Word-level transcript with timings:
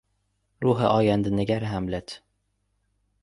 روح 0.61 0.81
آیندهنگر 0.83 1.63
هملت 1.63 2.21